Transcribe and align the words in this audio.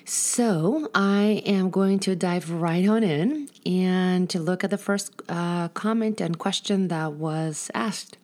So 0.06 0.90
I 0.96 1.44
am 1.46 1.70
going 1.70 2.00
to 2.00 2.16
dive 2.16 2.50
right 2.50 2.88
on 2.88 3.04
in 3.04 3.48
and 3.66 4.28
to 4.32 4.40
look 4.40 4.64
at 4.64 4.72
the 4.72 4.78
first 4.78 5.14
uh, 5.30 5.68
comment 5.70 6.20
and 6.20 6.40
question 6.40 6.88
that 6.88 7.14
was 7.14 7.70
asked. 7.76 8.18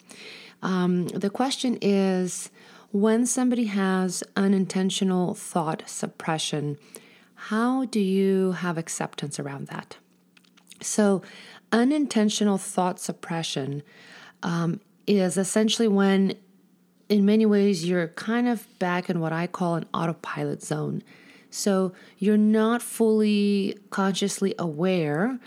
Um, 0.63 1.07
the 1.09 1.29
question 1.29 1.77
is 1.81 2.49
when 2.91 3.27
somebody 3.27 3.65
has 3.65 4.23
unintentional 4.35 5.35
thought 5.35 5.83
suppression, 5.85 6.77
how 7.35 7.85
do 7.85 7.99
you 7.99 8.53
have 8.53 8.79
acceptance 8.79 9.39
around 9.39 9.67
that? 9.67 9.97
So, 10.81 11.21
unintentional 11.71 12.57
thought 12.57 12.99
suppression 12.99 13.83
um, 14.43 14.79
is 15.07 15.37
essentially 15.37 15.87
when, 15.87 16.35
in 17.09 17.25
many 17.25 17.45
ways, 17.45 17.87
you're 17.87 18.09
kind 18.09 18.47
of 18.47 18.67
back 18.79 19.09
in 19.09 19.19
what 19.19 19.33
I 19.33 19.47
call 19.47 19.75
an 19.75 19.85
autopilot 19.93 20.63
zone. 20.63 21.03
So, 21.49 21.93
you're 22.17 22.37
not 22.37 22.81
fully 22.81 23.77
consciously 23.89 24.53
aware 24.59 25.39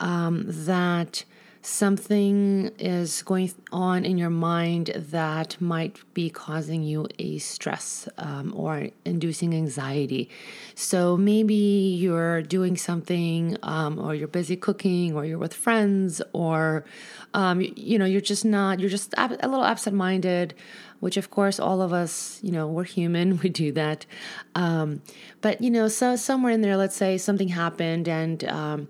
um, 0.00 0.44
that 0.46 1.24
something 1.62 2.72
is 2.80 3.22
going 3.22 3.52
on 3.70 4.04
in 4.04 4.18
your 4.18 4.30
mind 4.30 4.88
that 4.96 5.56
might 5.60 5.96
be 6.12 6.28
causing 6.28 6.82
you 6.82 7.06
a 7.20 7.38
stress 7.38 8.08
um, 8.18 8.52
or 8.56 8.88
inducing 9.04 9.54
anxiety. 9.54 10.28
So 10.74 11.16
maybe 11.16 11.54
you're 11.54 12.42
doing 12.42 12.76
something, 12.76 13.56
um, 13.62 14.00
or 14.00 14.12
you're 14.12 14.26
busy 14.26 14.56
cooking, 14.56 15.14
or 15.14 15.24
you're 15.24 15.38
with 15.38 15.54
friends, 15.54 16.20
or 16.32 16.84
um, 17.32 17.60
you, 17.60 17.72
you, 17.76 17.98
know 17.98 18.06
you're 18.06 18.20
just 18.20 18.44
not 18.44 18.80
you're 18.80 18.90
just 18.90 19.14
a 19.16 19.28
little 19.28 19.64
absent-minded. 19.64 20.54
Which, 20.98 21.16
of 21.16 21.32
course, 21.32 21.58
all 21.58 21.82
of 21.82 21.92
us, 21.92 22.38
you 22.44 22.52
know, 22.52 22.68
we're 22.68 22.84
human, 22.84 23.38
we 23.42 23.48
do 23.48 23.72
that. 23.72 24.06
Um, 24.54 25.02
but, 25.40 25.60
you 25.60 25.68
know, 25.68 25.88
so 25.88 26.14
somewhere 26.14 26.52
in 26.52 26.60
there, 26.60 26.76
let's 26.76 26.94
say 26.94 27.18
something 27.18 27.48
happened 27.48 28.06
and, 28.06 28.44
um, 28.44 28.88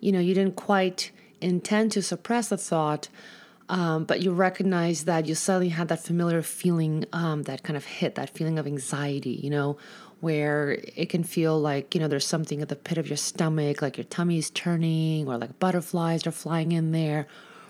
you 0.00 0.10
know, 0.10 0.18
you 0.18 0.34
didn't 0.34 0.56
quite 0.56 1.12
intend 1.42 1.92
to 1.92 2.02
suppress 2.02 2.48
the 2.48 2.56
thought, 2.56 3.08
um, 3.68 4.04
but 4.04 4.20
you 4.20 4.32
recognize 4.32 5.04
that 5.04 5.26
you 5.26 5.34
suddenly 5.34 5.70
had 5.70 5.88
that 5.88 6.02
familiar 6.02 6.42
feeling 6.42 7.06
um, 7.12 7.44
that 7.44 7.62
kind 7.62 7.76
of 7.76 7.84
hit 7.84 8.16
that 8.16 8.30
feeling 8.30 8.58
of 8.58 8.66
anxiety, 8.66 9.40
you 9.42 9.50
know, 9.50 9.78
where 10.20 10.78
it 10.94 11.08
can 11.08 11.24
feel 11.24 11.58
like, 11.58 11.94
you 11.94 12.00
know, 12.00 12.08
there's 12.08 12.26
something 12.26 12.60
at 12.60 12.68
the 12.68 12.76
pit 12.76 12.98
of 12.98 13.08
your 13.08 13.16
stomach, 13.16 13.82
like 13.82 13.96
your 13.96 14.04
tummy 14.04 14.38
is 14.38 14.50
turning, 14.50 15.26
or 15.26 15.38
like 15.38 15.58
butterflies 15.58 16.26
are 16.26 16.32
flying 16.32 16.72
in 16.72 16.92
there. 16.92 17.26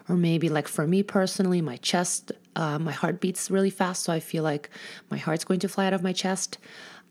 Or 0.09 0.17
maybe, 0.17 0.49
like 0.49 0.67
for 0.67 0.87
me 0.87 1.03
personally, 1.05 1.63
my 1.63 1.77
chest, 1.77 2.33
uh, 2.57 2.79
my 2.79 2.91
heart 2.91 3.21
beats 3.21 3.51
really 3.51 3.71
fast, 3.71 4.03
so 4.03 4.13
I 4.13 4.19
feel 4.21 4.43
like 4.43 4.69
my 5.11 5.17
heart's 5.17 5.45
going 5.45 5.61
to 5.61 5.69
fly 5.69 5.87
out 5.87 5.93
of 5.93 6.03
my 6.03 6.13
chest. 6.13 6.59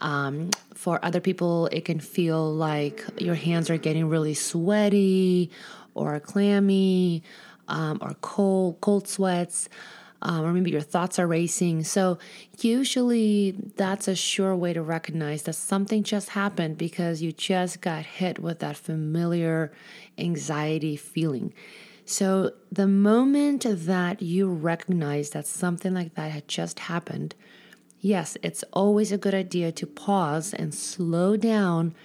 Um, 0.02 0.50
for 0.74 1.04
other 1.04 1.22
people, 1.22 1.68
it 1.68 1.86
can 1.86 2.00
feel 2.00 2.54
like 2.54 3.06
your 3.18 3.36
hands 3.36 3.70
are 3.70 3.78
getting 3.78 4.10
really 4.10 4.34
sweaty 4.34 5.52
or 5.94 6.20
clammy 6.20 7.24
um, 7.68 8.00
or 8.02 8.16
cold, 8.22 8.80
cold 8.82 9.08
sweats. 9.08 9.70
Um, 10.24 10.46
or 10.46 10.54
maybe 10.54 10.70
your 10.70 10.82
thoughts 10.82 11.18
are 11.18 11.26
racing. 11.26 11.84
So, 11.84 12.20
usually, 12.60 13.56
that's 13.76 14.08
a 14.08 14.16
sure 14.16 14.56
way 14.56 14.72
to 14.72 14.84
recognize 14.84 15.42
that 15.44 15.54
something 15.54 16.04
just 16.04 16.30
happened 16.30 16.78
because 16.78 17.24
you 17.24 17.32
just 17.32 17.82
got 17.82 18.06
hit 18.06 18.38
with 18.38 18.60
that 18.60 18.78
familiar 18.78 19.72
anxiety 20.20 20.96
feeling. 20.96 21.56
So, 22.06 22.52
the 22.72 22.86
moment 22.88 23.66
that 23.68 24.22
you 24.22 24.48
recognize 24.48 25.32
that 25.32 25.48
something 25.48 25.96
like 25.96 26.14
that 26.14 26.32
had 26.32 26.48
just 26.48 26.80
happened, 26.80 27.34
yes, 28.00 28.38
it's 28.44 28.64
always 28.74 29.12
a 29.12 29.18
good 29.18 29.34
idea 29.34 29.72
to 29.72 29.88
pause 29.88 30.54
and 30.54 30.72
slow 30.72 31.36
down 31.36 31.96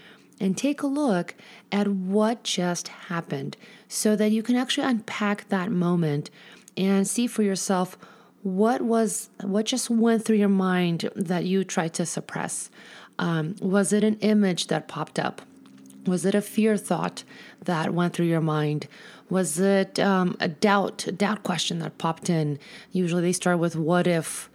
and 0.41 0.57
take 0.57 0.83
a 0.83 0.87
look 0.87 1.35
at 1.73 1.89
what 1.89 2.43
just 2.43 2.89
happened 2.89 3.57
so 3.89 4.17
that 4.17 4.31
you 4.31 4.43
can 4.43 4.57
actually 4.57 4.87
unpack 4.87 5.49
that 5.49 5.71
moment 5.71 6.31
and 6.77 7.09
see 7.09 7.27
for 7.27 7.43
yourself 7.43 7.97
what 8.43 8.81
was 8.83 9.29
what 9.43 9.67
just 9.67 9.91
went 9.91 10.25
through 10.25 10.37
your 10.37 10.49
mind 10.49 11.11
that 11.17 11.45
you 11.45 11.65
tried 11.65 11.95
to 11.95 12.07
suppress. 12.07 12.71
Um, 13.19 13.57
was 13.61 13.93
it 13.93 14.05
an 14.05 14.19
image 14.21 14.69
that 14.69 14.89
popped 14.89 15.19
up? 15.19 15.43
Was 16.07 16.25
it 16.25 16.35
a 16.35 16.43
fear 16.43 16.77
thought 16.77 17.25
that 17.65 17.93
went 17.93 18.15
through 18.15 18.27
your 18.27 18.41
mind? 18.41 18.87
Was 19.29 19.59
it 19.59 19.99
um, 19.99 20.37
a 20.39 20.47
doubt 20.47 21.07
a 21.09 21.13
doubt 21.13 21.43
question 21.43 21.81
that 21.81 21.99
popped 21.99 22.31
in? 22.31 22.61
Usually 22.93 23.23
they 23.23 23.33
start 23.33 23.59
with 23.59 23.75
what 23.75 24.07
if 24.07 24.49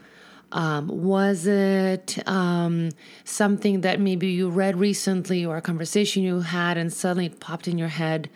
um, 0.52 0.88
was 0.88 1.48
it 1.48 2.18
um, 2.28 2.90
something 3.24 3.82
that 3.82 4.00
maybe 4.00 4.28
you 4.28 4.50
read 4.50 4.78
recently 4.78 5.46
or 5.46 5.58
a 5.58 5.62
conversation 5.62 6.24
you 6.24 6.42
had 6.42 6.78
and 6.78 6.92
suddenly 6.92 7.28
it 7.28 7.40
popped 7.40 7.68
in 7.68 7.78
your 7.78 7.88
head? 7.88 8.30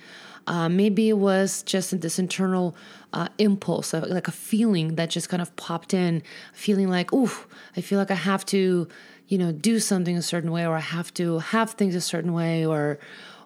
Uh, 0.48 0.70
maybe 0.70 1.10
it 1.10 1.18
was 1.18 1.64
just 1.64 2.00
this 2.02 2.20
internal 2.20 2.76
uh, 3.14 3.28
impulse, 3.38 3.94
like 3.94 4.28
a 4.28 4.32
feeling 4.32 4.96
that 4.96 5.10
just 5.10 5.28
kind 5.28 5.42
of 5.42 5.56
popped 5.56 5.94
in, 5.94 6.22
feeling 6.54 6.88
like, 6.88 7.12
ooh, 7.14 7.32
I 7.76 7.82
feel 7.82 7.98
like 7.98 8.12
I 8.12 8.16
have 8.16 8.46
to, 8.48 8.88
you 9.28 9.38
know, 9.38 9.52
do 9.52 9.80
something 9.80 10.16
a 10.16 10.22
certain 10.22 10.52
way, 10.52 10.66
or 10.68 10.76
I 10.76 10.82
have 10.82 11.14
to 11.16 11.40
have 11.40 11.72
things 11.72 11.96
a 11.96 12.02
certain 12.02 12.32
way, 12.32 12.64
or, 12.64 13.00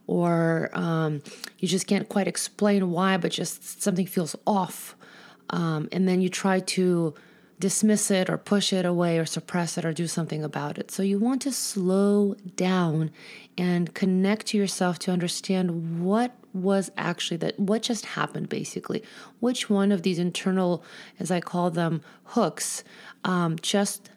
or 0.07 0.69
um, 0.74 1.22
you 1.59 1.69
just 1.69 1.88
can't 1.88 2.09
quite 2.09 2.28
explain 2.28 2.91
why, 2.91 3.16
but 3.16 3.31
just 3.31 3.81
something 3.81 4.06
feels 4.06 4.36
off, 4.46 4.97
um, 5.51 5.88
and 5.94 6.06
then 6.07 6.19
you 6.19 6.28
try 6.28 6.59
to 6.59 7.13
dismiss 7.59 8.09
it 8.09 8.30
or 8.30 8.38
push 8.38 8.72
it 8.72 8.86
away 8.86 9.20
or 9.20 9.25
suppress 9.25 9.78
it 9.78 9.86
or 9.86 9.92
do 9.92 10.08
something 10.08 10.44
about 10.44 10.78
it. 10.78 10.92
So 10.92 11.03
you 11.03 11.20
want 11.20 11.42
to 11.44 11.52
slow 11.52 12.36
down 12.56 13.12
and 13.58 13.94
connect 13.94 14.47
to 14.47 14.58
yourself 14.58 14.97
to 15.00 15.12
understand 15.12 16.02
what 16.02 16.34
was 16.53 16.92
actually 16.98 17.38
that 17.38 17.59
what 17.59 17.81
just 17.84 18.06
happened 18.06 18.50
basically 18.50 19.04
which 19.39 19.69
one 19.69 19.92
of 19.92 20.01
these 20.01 20.18
internal 20.18 20.84
as 21.19 21.30
i 21.30 21.39
call 21.39 21.69
them 21.69 22.01
hooks 22.24 22.84
um, 23.24 23.56
just 23.62 24.10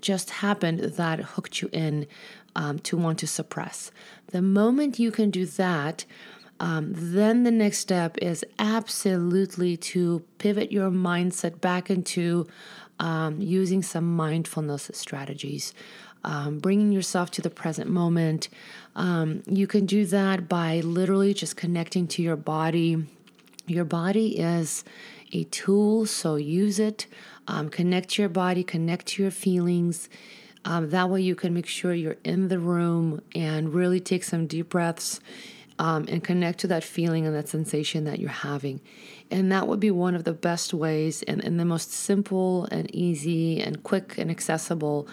just 0.00 0.30
happened 0.30 0.80
that 0.80 1.20
hooked 1.20 1.62
you 1.62 1.68
in 1.72 2.06
um, 2.56 2.78
to 2.80 2.96
want 2.96 3.18
to 3.20 3.26
suppress 3.26 3.92
the 4.32 4.42
moment 4.42 4.98
you 4.98 5.12
can 5.12 5.30
do 5.30 5.46
that 5.46 6.04
um, 6.58 6.92
then 6.94 7.42
the 7.42 7.50
next 7.50 7.78
step 7.78 8.16
is 8.18 8.44
absolutely 8.58 9.76
to 9.76 10.22
pivot 10.38 10.72
your 10.72 10.90
mindset 10.90 11.60
back 11.60 11.90
into 11.90 12.46
um, 12.98 13.40
using 13.40 13.82
some 13.82 14.16
mindfulness 14.16 14.90
strategies, 14.94 15.74
um, 16.24 16.58
bringing 16.58 16.92
yourself 16.92 17.30
to 17.32 17.42
the 17.42 17.50
present 17.50 17.90
moment. 17.90 18.48
Um, 18.94 19.42
you 19.46 19.66
can 19.66 19.84
do 19.84 20.06
that 20.06 20.48
by 20.48 20.80
literally 20.80 21.34
just 21.34 21.56
connecting 21.56 22.06
to 22.08 22.22
your 22.22 22.36
body. 22.36 23.04
Your 23.66 23.84
body 23.84 24.38
is 24.38 24.82
a 25.32 25.44
tool, 25.44 26.06
so 26.06 26.36
use 26.36 26.78
it. 26.78 27.06
Um, 27.48 27.68
connect 27.68 28.10
to 28.10 28.22
your 28.22 28.28
body, 28.30 28.64
connect 28.64 29.06
to 29.08 29.22
your 29.22 29.30
feelings. 29.30 30.08
Um, 30.64 30.90
that 30.90 31.10
way, 31.10 31.20
you 31.20 31.34
can 31.34 31.52
make 31.52 31.66
sure 31.66 31.92
you're 31.94 32.16
in 32.24 32.48
the 32.48 32.58
room 32.58 33.20
and 33.34 33.72
really 33.72 34.00
take 34.00 34.24
some 34.24 34.46
deep 34.46 34.70
breaths 34.70 35.20
um, 35.78 36.06
and 36.08 36.22
connect 36.24 36.60
to 36.60 36.66
that 36.68 36.84
feeling 36.84 37.26
and 37.26 37.34
that 37.34 37.48
sensation 37.48 38.04
that 38.04 38.18
you're 38.18 38.30
having. 38.30 38.80
And 39.30 39.50
that 39.52 39.68
would 39.68 39.80
be 39.80 39.90
one 39.90 40.14
of 40.14 40.24
the 40.24 40.32
best 40.32 40.72
ways 40.72 41.22
and, 41.24 41.42
and 41.42 41.58
the 41.58 41.64
most 41.64 41.92
simple 41.92 42.66
and 42.70 42.92
easy 42.94 43.60
and 43.60 43.82
quick 43.82 44.16
and 44.18 44.30
accessible 44.30 45.08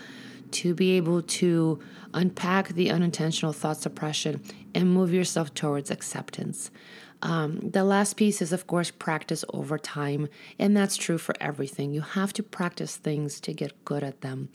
to 0.51 0.73
be 0.73 0.91
able 0.91 1.21
to 1.21 1.79
unpack 2.13 2.69
the 2.69 2.91
unintentional 2.91 3.53
thought 3.53 3.77
suppression 3.77 4.41
and 4.75 4.93
move 4.93 5.13
yourself 5.13 5.53
towards 5.53 5.89
acceptance. 5.89 6.69
Um, 7.23 7.59
the 7.61 7.83
last 7.85 8.15
piece 8.17 8.41
is, 8.41 8.51
of 8.51 8.67
course, 8.67 8.91
practice 8.91 9.45
over 9.53 9.77
time. 9.77 10.27
And 10.59 10.75
that's 10.75 10.97
true 10.97 11.17
for 11.17 11.33
everything. 11.39 11.93
You 11.93 12.01
have 12.01 12.33
to 12.33 12.43
practice 12.43 12.97
things 12.97 13.39
to 13.41 13.53
get 13.53 13.85
good 13.85 14.03
at 14.03 14.21
them. 14.21 14.49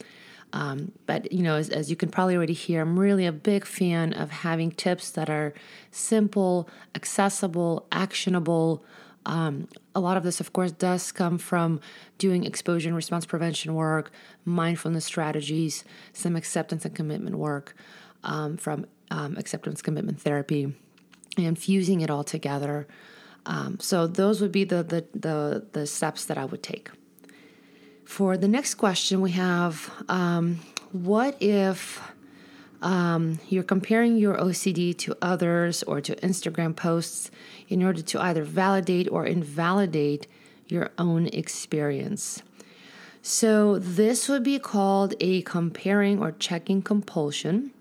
Um, 0.52 0.92
but, 1.06 1.30
you 1.30 1.42
know, 1.42 1.56
as, 1.56 1.68
as 1.68 1.90
you 1.90 1.96
can 1.96 2.08
probably 2.08 2.36
already 2.36 2.54
hear, 2.54 2.80
I'm 2.80 2.98
really 2.98 3.26
a 3.26 3.32
big 3.32 3.64
fan 3.66 4.12
of 4.14 4.30
having 4.30 4.70
tips 4.70 5.10
that 5.10 5.28
are 5.28 5.52
simple, 5.90 6.68
accessible, 6.94 7.86
actionable. 7.92 8.82
Um, 9.26 9.68
a 9.94 10.00
lot 10.00 10.16
of 10.16 10.22
this, 10.22 10.40
of 10.40 10.54
course, 10.54 10.72
does 10.72 11.12
come 11.12 11.36
from 11.36 11.80
doing 12.16 12.44
exposure 12.44 12.88
and 12.88 12.96
response 12.96 13.26
prevention 13.26 13.74
work, 13.74 14.10
mindfulness 14.44 15.04
strategies, 15.04 15.84
some 16.12 16.34
acceptance 16.34 16.86
and 16.86 16.94
commitment 16.94 17.36
work 17.36 17.74
um, 18.24 18.56
from 18.56 18.86
um, 19.10 19.36
acceptance 19.36 19.82
commitment 19.82 20.20
therapy, 20.20 20.74
and 21.36 21.58
fusing 21.58 22.00
it 22.00 22.10
all 22.10 22.24
together. 22.24 22.86
Um, 23.44 23.78
so 23.80 24.06
those 24.06 24.40
would 24.40 24.52
be 24.52 24.64
the, 24.64 24.82
the 24.82 25.06
the 25.14 25.66
the 25.72 25.86
steps 25.86 26.24
that 26.26 26.38
I 26.38 26.44
would 26.44 26.62
take. 26.62 26.90
For 28.08 28.38
the 28.38 28.48
next 28.48 28.76
question, 28.76 29.20
we 29.20 29.32
have 29.32 29.92
um, 30.08 30.60
what 30.92 31.36
if 31.40 32.00
um, 32.80 33.38
you're 33.50 33.62
comparing 33.62 34.16
your 34.16 34.34
OCD 34.38 34.96
to 34.96 35.14
others 35.20 35.82
or 35.82 36.00
to 36.00 36.16
Instagram 36.16 36.74
posts 36.74 37.30
in 37.68 37.82
order 37.84 38.00
to 38.00 38.20
either 38.20 38.42
validate 38.44 39.08
or 39.12 39.26
invalidate 39.26 40.26
your 40.68 40.90
own 40.96 41.26
experience? 41.26 42.42
So, 43.20 43.78
this 43.78 44.26
would 44.26 44.42
be 44.42 44.58
called 44.58 45.14
a 45.20 45.42
comparing 45.42 46.18
or 46.18 46.32
checking 46.32 46.80
compulsion. 46.80 47.72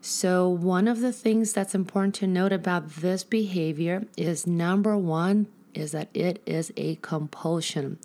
So, 0.00 0.48
one 0.48 0.86
of 0.86 1.00
the 1.00 1.12
things 1.12 1.52
that's 1.52 1.74
important 1.74 2.14
to 2.16 2.28
note 2.28 2.52
about 2.52 2.88
this 2.90 3.24
behavior 3.24 4.06
is 4.16 4.46
number 4.46 4.96
one, 4.96 5.48
is 5.74 5.90
that 5.90 6.10
it 6.14 6.40
is 6.46 6.72
a 6.76 6.94
compulsion. 7.02 7.98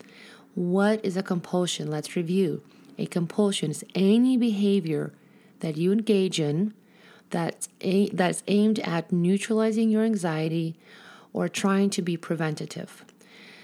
What 0.55 1.03
is 1.03 1.15
a 1.15 1.23
compulsion? 1.23 1.89
Let's 1.89 2.15
review. 2.15 2.61
A 2.97 3.05
compulsion 3.05 3.71
is 3.71 3.85
any 3.95 4.37
behavior 4.37 5.13
that 5.61 5.77
you 5.77 5.91
engage 5.91 6.39
in 6.39 6.73
that's, 7.29 7.69
a- 7.81 8.09
that's 8.09 8.43
aimed 8.47 8.79
at 8.79 9.11
neutralizing 9.11 9.89
your 9.89 10.03
anxiety 10.03 10.75
or 11.31 11.47
trying 11.47 11.89
to 11.91 12.01
be 12.01 12.17
preventative. 12.17 13.05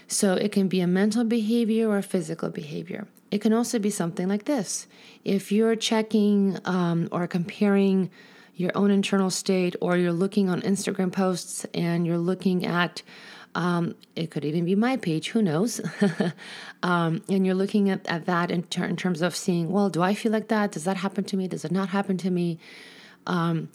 So 0.08 0.34
it 0.34 0.52
can 0.52 0.68
be 0.68 0.82
a 0.82 0.88
mental 0.88 1.24
behavior 1.24 1.90
or 1.90 1.98
a 1.98 2.04
physical 2.04 2.50
behavior. 2.50 3.08
It 3.32 3.42
can 3.42 3.54
also 3.54 3.80
be 3.80 3.90
something 3.90 4.28
like 4.28 4.46
this. 4.46 4.88
If 5.24 5.52
you're 5.52 5.76
checking 5.76 6.60
um, 6.64 7.10
or 7.12 7.28
comparing 7.28 8.12
your 8.56 8.72
own 8.76 8.90
internal 8.90 9.30
state, 9.30 9.76
or 9.82 9.98
you're 9.98 10.14
looking 10.14 10.50
on 10.50 10.62
Instagram 10.62 11.12
posts 11.12 11.66
and 11.74 12.08
you're 12.08 12.18
looking 12.18 12.66
at 12.66 13.02
um, 13.56 13.96
it 14.16 14.32
could 14.32 14.44
even 14.44 14.66
be 14.66 14.76
my 14.76 14.98
page, 14.98 15.30
who 15.30 15.42
knows? 15.42 15.80
um, 16.84 17.24
and 17.30 17.46
you're 17.46 17.56
looking 17.56 17.90
at, 17.90 18.06
at 18.06 18.26
that 18.26 18.52
in, 18.52 18.64
ter- 18.64 18.84
in, 18.84 18.98
terms 18.98 19.22
of 19.22 19.34
seeing, 19.36 19.72
well, 19.72 19.90
do 19.90 20.02
I 20.02 20.14
feel 20.14 20.34
like 20.34 20.50
that? 20.50 20.74
Does 20.74 20.84
that 20.84 20.98
happen 20.98 21.24
to 21.24 21.38
me? 21.38 21.48
Does 21.48 21.64
it 21.64 21.72
not 21.72 21.90
happen 21.90 22.18
to 22.18 22.30
me? 22.30 22.60
Um, 23.26 23.70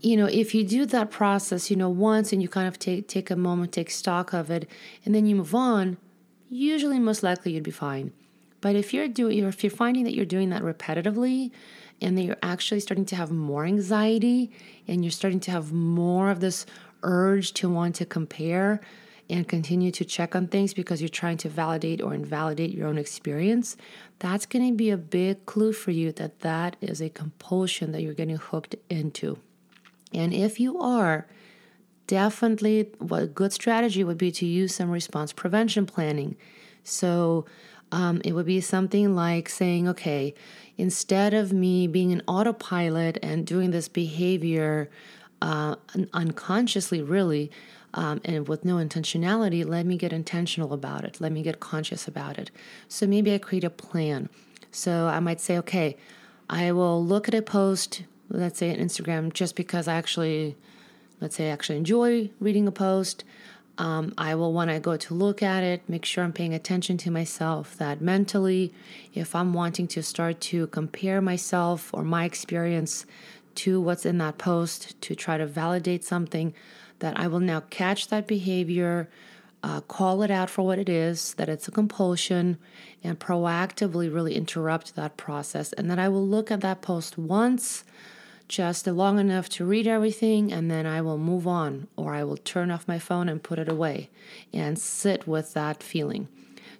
you 0.00 0.16
know, 0.16 0.26
if 0.26 0.54
you 0.54 0.62
do 0.62 0.84
that 0.86 1.10
process, 1.10 1.70
you 1.70 1.76
know, 1.76 1.88
once 1.88 2.32
and 2.32 2.42
you 2.42 2.48
kind 2.48 2.68
of 2.68 2.78
take 2.78 3.08
take 3.08 3.30
a 3.30 3.36
moment, 3.36 3.72
take 3.72 3.90
stock 3.90 4.32
of 4.32 4.50
it, 4.50 4.68
and 5.04 5.14
then 5.14 5.26
you 5.26 5.34
move 5.34 5.54
on, 5.54 5.96
usually 6.48 7.00
most 7.00 7.22
likely 7.22 7.52
you'd 7.52 7.64
be 7.64 7.72
fine. 7.72 8.12
But 8.60 8.76
if 8.76 8.94
you're 8.94 9.08
doing, 9.08 9.38
if 9.38 9.64
you're 9.64 9.70
finding 9.70 10.04
that 10.04 10.14
you're 10.14 10.26
doing 10.26 10.50
that 10.50 10.62
repetitively, 10.62 11.50
and 12.00 12.16
that 12.16 12.22
you're 12.22 12.36
actually 12.42 12.80
starting 12.80 13.06
to 13.06 13.16
have 13.16 13.32
more 13.32 13.64
anxiety, 13.64 14.52
and 14.86 15.04
you're 15.04 15.10
starting 15.10 15.40
to 15.40 15.50
have 15.50 15.72
more 15.72 16.30
of 16.30 16.40
this 16.40 16.64
urge 17.02 17.52
to 17.54 17.68
want 17.68 17.94
to 17.96 18.04
compare 18.04 18.80
and 19.30 19.46
continue 19.46 19.90
to 19.90 20.04
check 20.04 20.34
on 20.34 20.46
things 20.46 20.72
because 20.72 21.02
you're 21.02 21.08
trying 21.08 21.36
to 21.36 21.48
validate 21.48 22.00
or 22.00 22.14
invalidate 22.14 22.74
your 22.74 22.88
own 22.88 22.96
experience, 22.96 23.76
that's 24.18 24.46
going 24.46 24.66
to 24.66 24.74
be 24.74 24.90
a 24.90 24.96
big 24.96 25.44
clue 25.44 25.72
for 25.72 25.90
you 25.90 26.12
that 26.12 26.40
that 26.40 26.76
is 26.80 27.00
a 27.00 27.10
compulsion 27.10 27.92
that 27.92 28.02
you're 28.02 28.14
getting 28.14 28.36
hooked 28.36 28.74
into. 28.88 29.38
And 30.12 30.32
if 30.32 30.58
you 30.58 30.78
are, 30.78 31.26
definitely 32.06 32.90
what 32.98 33.22
a 33.22 33.26
good 33.26 33.52
strategy 33.52 34.02
would 34.02 34.18
be 34.18 34.32
to 34.32 34.46
use 34.46 34.74
some 34.74 34.90
response 34.90 35.32
prevention 35.32 35.84
planning. 35.84 36.36
So 36.82 37.44
um, 37.92 38.20
it 38.24 38.32
would 38.32 38.46
be 38.46 38.60
something 38.60 39.14
like 39.14 39.48
saying, 39.48 39.88
okay, 39.88 40.34
instead 40.78 41.34
of 41.34 41.52
me 41.52 41.86
being 41.86 42.12
an 42.12 42.22
autopilot 42.26 43.18
and 43.22 43.46
doing 43.46 43.70
this 43.70 43.88
behavior 43.88 44.88
uh, 45.40 45.76
unconsciously, 46.12 47.02
really, 47.02 47.50
um, 47.94 48.20
and 48.24 48.48
with 48.48 48.64
no 48.64 48.76
intentionality, 48.76 49.66
let 49.66 49.86
me 49.86 49.96
get 49.96 50.12
intentional 50.12 50.72
about 50.72 51.04
it. 51.04 51.20
Let 51.20 51.32
me 51.32 51.42
get 51.42 51.60
conscious 51.60 52.06
about 52.06 52.38
it. 52.38 52.50
So 52.88 53.06
maybe 53.06 53.32
I 53.32 53.38
create 53.38 53.64
a 53.64 53.70
plan. 53.70 54.28
So 54.70 55.06
I 55.06 55.20
might 55.20 55.40
say, 55.40 55.56
okay, 55.58 55.96
I 56.50 56.72
will 56.72 57.04
look 57.04 57.28
at 57.28 57.34
a 57.34 57.42
post, 57.42 58.04
let's 58.28 58.58
say 58.58 58.70
on 58.70 58.76
Instagram, 58.76 59.32
just 59.32 59.56
because 59.56 59.88
I 59.88 59.94
actually, 59.94 60.56
let's 61.20 61.36
say, 61.36 61.48
I 61.48 61.52
actually 61.52 61.78
enjoy 61.78 62.30
reading 62.40 62.68
a 62.68 62.72
post. 62.72 63.24
Um, 63.78 64.12
I 64.18 64.34
will, 64.34 64.52
when 64.52 64.68
I 64.68 64.80
go 64.80 64.96
to 64.96 65.14
look 65.14 65.42
at 65.42 65.62
it, 65.62 65.88
make 65.88 66.04
sure 66.04 66.24
I'm 66.24 66.32
paying 66.32 66.52
attention 66.52 66.98
to 66.98 67.10
myself. 67.10 67.76
That 67.76 68.00
mentally, 68.00 68.74
if 69.14 69.34
I'm 69.34 69.54
wanting 69.54 69.86
to 69.88 70.02
start 70.02 70.40
to 70.42 70.66
compare 70.66 71.20
myself 71.20 71.94
or 71.94 72.02
my 72.02 72.24
experience 72.24 73.06
to 73.58 73.80
what's 73.80 74.06
in 74.06 74.18
that 74.18 74.38
post 74.38 75.00
to 75.02 75.14
try 75.14 75.36
to 75.38 75.46
validate 75.46 76.04
something, 76.04 76.54
that 77.00 77.18
I 77.18 77.26
will 77.26 77.40
now 77.40 77.60
catch 77.70 78.08
that 78.08 78.26
behavior, 78.26 79.08
uh, 79.62 79.80
call 79.82 80.22
it 80.22 80.30
out 80.30 80.50
for 80.50 80.62
what 80.62 80.78
it 80.78 80.88
is, 80.88 81.34
that 81.34 81.48
it's 81.48 81.68
a 81.68 81.72
compulsion, 81.72 82.58
and 83.02 83.18
proactively 83.18 84.12
really 84.12 84.34
interrupt 84.34 84.94
that 84.94 85.16
process. 85.16 85.72
And 85.72 85.90
then 85.90 85.98
I 85.98 86.08
will 86.08 86.26
look 86.26 86.50
at 86.50 86.60
that 86.60 86.82
post 86.82 87.18
once, 87.18 87.84
just 88.48 88.86
long 88.86 89.18
enough 89.18 89.48
to 89.50 89.64
read 89.64 89.86
everything, 89.86 90.52
and 90.52 90.70
then 90.70 90.86
I 90.86 91.00
will 91.02 91.18
move 91.18 91.46
on, 91.46 91.88
or 91.96 92.14
I 92.14 92.24
will 92.24 92.38
turn 92.38 92.70
off 92.70 92.88
my 92.88 92.98
phone 92.98 93.28
and 93.28 93.42
put 93.42 93.58
it 93.58 93.68
away 93.68 94.10
and 94.52 94.78
sit 94.78 95.26
with 95.26 95.52
that 95.54 95.82
feeling. 95.82 96.28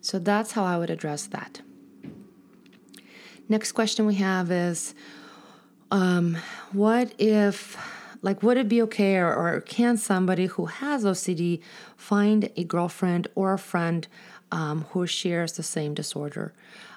So 0.01 0.19
that's 0.19 0.53
how 0.53 0.65
I 0.65 0.79
would 0.79 0.91
address 0.91 1.27
that. 1.27 1.61
Next 3.49 3.73
question 3.73 4.07
we 4.07 4.17
have 4.17 4.51
is 4.51 4.95
um, 5.91 6.37
what 6.73 7.13
if 7.19 7.77
like 8.23 8.43
would 8.43 8.57
it 8.57 8.69
be 8.69 8.83
okay 8.83 9.17
or, 9.17 9.35
or, 9.35 9.61
can 9.61 9.97
somebody 9.97 10.47
who 10.47 10.67
has 10.67 11.05
ocd 11.05 11.61
find 11.97 12.51
a 12.57 12.65
girlfriend 12.65 13.29
or 13.35 13.53
a 13.53 13.59
friend 13.59 14.09
um, 14.51 14.87
who 14.91 15.07
shares 15.07 15.53
the 15.53 15.63
same 15.63 15.95
disorder? 15.95 16.53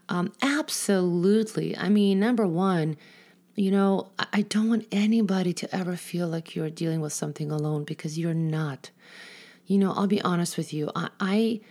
Um, 0.09 0.33
absolutely. 0.41 1.77
I 1.77 1.89
mean 1.89 2.19
number 2.19 2.47
one 2.47 2.97
you 3.53 3.69
know 3.69 4.09
i 4.31 4.43
don't 4.43 4.69
want 4.69 4.87
anybody 4.93 5.51
to 5.51 5.75
ever 5.75 5.97
feel 5.97 6.25
like 6.25 6.55
you're 6.55 6.69
dealing 6.69 7.01
with 7.01 7.11
something 7.11 7.51
alone 7.51 7.83
because 7.83 8.17
you're 8.17 8.33
not. 8.33 8.89
You 9.67 9.77
know 9.77 9.93
i'll 9.93 10.07
be 10.07 10.21
honest 10.21 10.57
with 10.57 10.73
you. 10.73 10.91
I, 10.95 11.09
I 11.19 11.61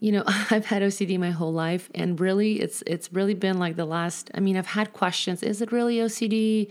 you 0.00 0.10
know 0.10 0.24
i've 0.26 0.66
had 0.66 0.82
ocd 0.82 1.18
my 1.18 1.30
whole 1.30 1.52
life 1.52 1.90
and 1.94 2.18
really 2.18 2.60
it's 2.60 2.82
it's 2.86 3.12
really 3.12 3.34
been 3.34 3.58
like 3.58 3.76
the 3.76 3.84
last 3.84 4.30
i 4.34 4.40
mean 4.40 4.56
i've 4.56 4.66
had 4.66 4.92
questions 4.92 5.42
is 5.42 5.62
it 5.62 5.70
really 5.70 5.98
ocd 5.98 6.70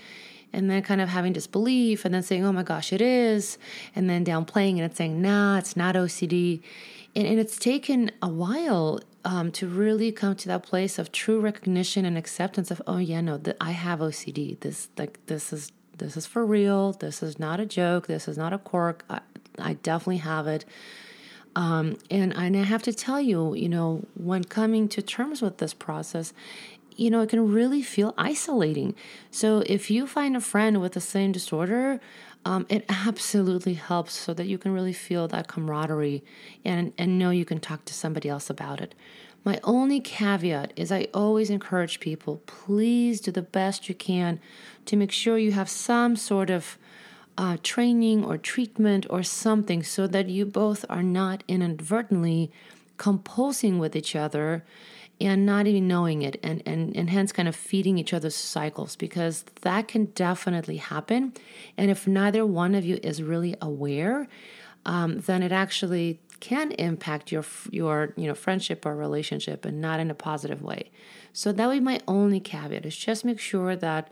and 0.52 0.70
then 0.70 0.82
kind 0.82 1.00
of 1.00 1.10
having 1.10 1.32
disbelief 1.32 2.06
and 2.06 2.14
then 2.14 2.24
saying 2.24 2.44
oh 2.44 2.52
my 2.52 2.64
gosh 2.64 2.92
it 2.92 3.02
is 3.02 3.58
and 3.96 4.10
then 4.10 4.26
downplaying 4.26 4.78
it 4.78 4.82
and 4.82 4.96
saying 4.96 5.22
nah 5.22 5.58
it's 5.58 5.78
not 5.78 5.96
ocd 5.96 6.62
and, 7.16 7.28
and 7.28 7.40
it's 7.40 7.58
taken 7.58 8.12
a 8.22 8.28
while 8.30 9.00
um, 9.26 9.52
to 9.52 9.68
really 9.68 10.14
come 10.14 10.34
to 10.34 10.48
that 10.48 10.64
place 10.64 10.98
of 10.98 11.12
true 11.12 11.40
recognition 11.40 12.06
and 12.06 12.18
acceptance 12.18 12.72
of 12.72 12.82
oh 12.88 12.98
yeah 12.98 13.22
no 13.22 13.38
that 13.38 13.58
i 13.62 13.72
have 13.72 14.00
ocd 14.00 14.60
this 14.62 14.90
like 14.98 15.24
this 15.28 15.54
is 15.54 15.72
this 16.00 16.18
is 16.18 16.26
for 16.26 16.46
real. 16.46 16.94
This 16.94 17.22
is 17.22 17.38
not 17.38 17.60
a 17.60 17.66
joke. 17.66 18.08
This 18.08 18.28
is 18.28 18.38
not 18.38 18.54
a 18.54 18.58
quirk. 18.58 19.06
I, 19.10 19.20
I 19.60 19.74
definitely 19.74 20.18
have 20.18 20.48
it 20.48 20.66
um, 21.60 21.98
and, 22.10 22.34
and 22.38 22.56
I 22.56 22.63
have 22.63 22.84
to 22.84 22.94
tell 22.94 23.20
you, 23.20 23.54
you 23.54 23.68
know, 23.68 24.06
when 24.16 24.46
coming 24.46 24.88
to 24.88 25.01
terms 25.01 25.42
with 25.42 25.58
this 25.58 25.74
process, 25.74 26.32
you 26.96 27.12
know, 27.12 27.20
it 27.20 27.28
can 27.28 27.51
really 27.51 27.82
feel 27.82 28.13
isolating. 28.18 28.96
So 29.30 29.63
if 29.66 29.92
you 29.92 30.08
find 30.08 30.38
a 30.38 30.42
friend 30.42 30.80
with 30.80 30.94
the 30.94 31.01
same 31.01 31.34
disorder, 31.34 32.00
um, 32.46 32.66
it 32.70 32.86
absolutely 32.88 33.74
helps 33.74 34.13
so 34.13 34.34
that 34.36 34.48
you 34.48 34.58
can 34.58 34.72
really 34.72 34.94
feel 34.94 35.28
that 35.28 35.50
camaraderie 35.50 36.24
and, 36.63 36.94
and 36.98 37.20
know 37.20 37.30
you 37.30 37.44
can 37.44 37.60
talk 37.60 37.84
to 37.86 37.94
somebody 37.94 38.30
else 38.30 38.50
about 38.50 38.80
it. 38.80 38.96
My 39.44 39.60
only 39.66 40.00
caveat 40.00 40.72
is 40.78 40.94
I 40.94 41.10
always 41.13 41.50
encourage 41.50 42.00
people 42.00 42.42
please 42.46 43.20
do 43.20 43.32
the 43.32 43.42
best 43.42 43.89
you 43.89 43.96
can 43.96 44.39
to 44.86 44.96
make 44.96 45.12
sure 45.12 45.38
you 45.38 45.51
have 45.51 45.70
some 45.70 46.16
sort 46.16 46.50
of 46.50 46.78
uh, 47.39 47.55
training 47.63 48.25
or 48.25 48.38
treatment 48.38 49.05
or 49.10 49.24
something 49.24 49.81
so 49.81 50.05
that 50.05 50.27
you 50.27 50.46
both 50.46 50.84
are 50.89 51.01
not 51.01 51.41
inadvertently 51.48 52.51
compulsing 52.98 53.79
with 53.79 53.96
each 53.96 54.13
other 54.13 54.65
and 55.22 55.46
not 55.46 55.65
even 55.65 55.88
knowing 55.88 56.22
it 56.22 56.38
and, 56.43 56.62
and, 56.65 56.93
and 56.98 57.10
hence 57.10 57.31
kind 57.31 57.48
of 57.48 57.55
feeding 57.55 57.98
each 57.98 58.13
other's 58.13 58.36
cycles 58.36 58.98
because 58.98 59.46
that 59.62 59.88
can 59.88 60.05
definitely 60.08 60.77
happen. 60.77 61.31
And 61.77 61.89
if 61.89 62.05
neither 62.05 62.46
one 62.46 62.75
of 62.75 62.84
you 62.84 63.00
is 63.03 63.24
really 63.24 63.55
aware, 63.62 64.27
um, 64.86 65.22
then 65.22 65.41
it 65.41 65.53
actually 65.53 66.19
can 66.41 66.72
impact 66.74 67.34
your 67.34 67.43
your 67.69 68.13
you 68.15 68.25
know 68.25 68.34
friendship 68.34 68.86
or 68.86 68.96
relationship 68.96 69.65
and 69.65 69.81
not 69.81 70.00
in 70.00 70.10
a 70.10 70.15
positive 70.15 70.62
way. 70.62 70.89
So 71.34 71.51
that 71.51 71.67
would 71.67 71.74
be 71.74 71.79
my 71.81 72.00
only 72.08 72.39
caveat 72.39 72.86
is 72.86 72.96
just 72.96 73.25
make 73.25 73.39
sure 73.39 73.75
that 73.75 74.10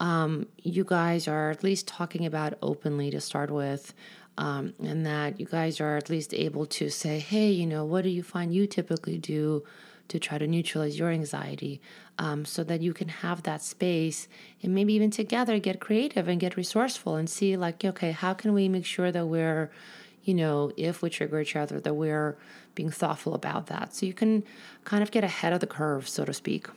um, 0.00 0.46
you 0.62 0.84
guys 0.84 1.26
are 1.28 1.50
at 1.50 1.64
least 1.64 1.86
talking 1.86 2.24
about 2.26 2.54
openly 2.62 3.10
to 3.10 3.20
start 3.20 3.50
with. 3.50 3.94
Um, 4.36 4.72
and 4.80 5.04
that 5.04 5.40
you 5.40 5.46
guys 5.46 5.80
are 5.80 5.96
at 5.96 6.08
least 6.08 6.32
able 6.32 6.64
to 6.66 6.90
say, 6.90 7.18
hey, 7.18 7.50
you 7.50 7.66
know, 7.66 7.84
what 7.84 8.04
do 8.04 8.08
you 8.08 8.22
find 8.22 8.54
you 8.54 8.68
typically 8.68 9.18
do 9.18 9.64
to 10.06 10.20
try 10.20 10.38
to 10.38 10.46
neutralize 10.46 10.96
your 10.96 11.10
anxiety 11.10 11.80
um, 12.18 12.44
so 12.44 12.64
that 12.64 12.80
you 12.80 12.92
can 12.92 13.08
have 13.08 13.42
that 13.42 13.62
space 13.62 14.28
and 14.62 14.74
maybe 14.74 14.94
even 14.94 15.10
together 15.10 15.58
get 15.58 15.80
creative 15.80 16.28
and 16.28 16.40
get 16.40 16.56
resourceful 16.56 17.16
and 17.16 17.28
see, 17.28 17.56
like, 17.56 17.84
okay, 17.84 18.12
how 18.12 18.32
can 18.32 18.52
we 18.52 18.68
make 18.68 18.84
sure 18.84 19.10
that 19.10 19.26
we're, 19.26 19.70
you 20.22 20.34
know, 20.34 20.72
if 20.76 21.02
we 21.02 21.10
trigger 21.10 21.40
each 21.40 21.56
other, 21.56 21.80
that 21.80 21.94
we're 21.94 22.36
being 22.74 22.90
thoughtful 22.90 23.34
about 23.34 23.66
that. 23.66 23.94
So 23.94 24.06
you 24.06 24.14
can 24.14 24.44
kind 24.84 25.02
of 25.02 25.10
get 25.10 25.24
ahead 25.24 25.52
of 25.52 25.58
the 25.60 25.66
curve, 25.66 26.08
so 26.08 26.24
to 26.24 26.32
speak. 26.32 26.68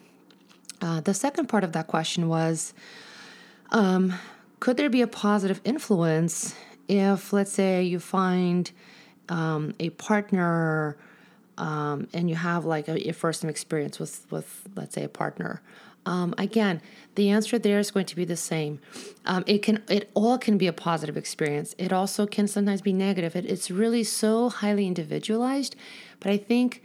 Uh, 0.81 0.99
the 0.99 1.13
second 1.13 1.47
part 1.47 1.63
of 1.63 1.73
that 1.73 1.87
question 1.87 2.27
was 2.27 2.73
um, 3.71 4.13
could 4.59 4.77
there 4.77 4.89
be 4.89 5.01
a 5.01 5.07
positive 5.07 5.61
influence 5.63 6.55
if, 6.87 7.33
let's 7.33 7.51
say, 7.51 7.83
you 7.83 7.99
find 7.99 8.71
um, 9.29 9.73
a 9.79 9.89
partner 9.91 10.97
um, 11.57 12.07
and 12.13 12.29
you 12.29 12.35
have 12.35 12.65
like 12.65 12.87
a, 12.87 13.11
first 13.13 13.41
time 13.41 13.49
experience 13.49 13.99
with, 13.99 14.25
with, 14.29 14.67
let's 14.75 14.95
say, 14.95 15.03
a 15.03 15.09
partner? 15.09 15.61
Um, 16.05 16.33
again, 16.37 16.81
the 17.15 17.29
answer 17.29 17.59
there 17.59 17.79
is 17.79 17.91
going 17.91 18.07
to 18.07 18.15
be 18.15 18.25
the 18.25 18.35
same. 18.35 18.79
Um, 19.25 19.43
it 19.45 19.59
can, 19.59 19.83
it 19.87 20.09
all 20.15 20.37
can 20.37 20.57
be 20.57 20.67
a 20.67 20.73
positive 20.73 21.15
experience. 21.15 21.75
It 21.77 21.93
also 21.93 22.25
can 22.25 22.47
sometimes 22.47 22.81
be 22.81 22.93
negative. 22.93 23.35
It, 23.35 23.45
it's 23.45 23.69
really 23.69 24.03
so 24.03 24.49
highly 24.49 24.87
individualized. 24.87 25.75
But 26.19 26.31
I 26.31 26.37
think 26.37 26.83